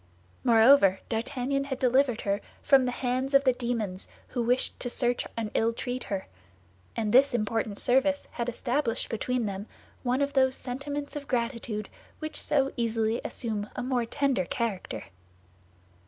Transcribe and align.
Moreover, 0.43 0.99
D'Artagnan 1.09 1.65
had 1.65 1.77
delivered 1.77 2.21
her 2.21 2.41
from 2.63 2.85
the 2.85 2.91
hands 2.91 3.35
of 3.35 3.43
the 3.43 3.53
demons 3.53 4.07
who 4.29 4.41
wished 4.41 4.79
to 4.79 4.89
search 4.89 5.27
and 5.37 5.51
ill 5.53 5.73
treat 5.73 6.05
her; 6.05 6.25
and 6.95 7.13
this 7.13 7.35
important 7.35 7.77
service 7.79 8.27
had 8.31 8.49
established 8.49 9.09
between 9.09 9.45
them 9.45 9.67
one 10.01 10.23
of 10.23 10.33
those 10.33 10.55
sentiments 10.55 11.15
of 11.15 11.27
gratitude 11.27 11.87
which 12.17 12.41
so 12.41 12.71
easily 12.77 13.21
assume 13.23 13.69
a 13.75 13.83
more 13.83 14.07
tender 14.07 14.45
character. 14.45 15.03